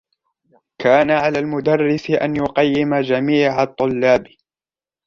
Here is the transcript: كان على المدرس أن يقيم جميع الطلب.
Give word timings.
كان 0.77 1.11
على 1.11 1.39
المدرس 1.39 2.09
أن 2.11 2.35
يقيم 2.35 2.95
جميع 2.95 3.63
الطلب. 3.63 4.27